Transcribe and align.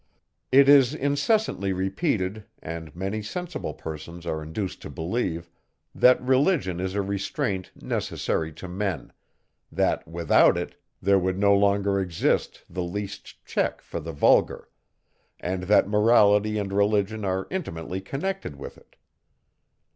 It 0.51 0.67
is 0.67 0.95
incessantly 0.95 1.73
repeated, 1.73 2.45
and 2.59 2.95
many 2.95 3.21
sensible 3.21 3.75
persons 3.75 4.25
are 4.25 4.41
induced 4.41 4.81
to 4.81 4.89
believe, 4.89 5.47
that 5.93 6.19
religion 6.19 6.79
is 6.79 6.95
a 6.95 7.03
restraint 7.03 7.69
necessary 7.79 8.51
to 8.53 8.67
men; 8.67 9.13
that 9.71 10.07
without 10.07 10.57
it, 10.57 10.73
there 11.03 11.19
would 11.19 11.37
no 11.37 11.55
longer 11.55 11.99
exist 11.99 12.63
the 12.67 12.81
least 12.83 13.45
check 13.45 13.79
for 13.79 13.99
the 13.99 14.11
vulgar; 14.11 14.69
and 15.39 15.65
that 15.65 15.87
morality 15.87 16.57
and 16.57 16.73
religion 16.73 17.23
are 17.23 17.45
intimately 17.51 18.01
connected 18.01 18.55
with 18.55 18.79
it. 18.79 18.95